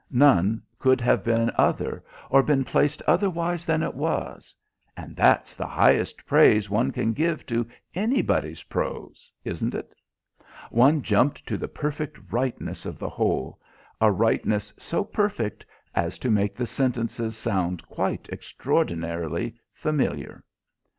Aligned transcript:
None 0.09 0.63
could 0.79 0.99
have 1.01 1.23
been 1.23 1.51
other, 1.59 2.03
or 2.31 2.41
been 2.41 2.63
placed 2.63 3.03
otherwise 3.03 3.67
than 3.67 3.83
it 3.83 3.93
was 3.93 4.55
and 4.97 5.15
that's 5.15 5.55
the 5.55 5.67
highest 5.67 6.25
praise 6.25 6.71
one 6.71 6.89
can 6.89 7.13
give 7.13 7.45
to 7.45 7.67
anybody's 7.93 8.63
prose, 8.63 9.31
isn't 9.45 9.75
it? 9.75 9.93
One 10.71 11.03
jumped 11.03 11.45
to 11.45 11.55
the 11.55 11.67
perfect 11.67 12.17
rightness 12.31 12.87
of 12.87 12.97
the 12.97 13.09
whole 13.09 13.59
a 14.01 14.11
rightness 14.11 14.73
so 14.75 15.03
perfect 15.03 15.67
as 15.93 16.17
to 16.17 16.31
make 16.31 16.55
the 16.55 16.65
sentences 16.65 17.37
sound 17.37 17.87
quite 17.87 18.27
extraordinarily 18.29 19.53
familiar." 19.71 20.43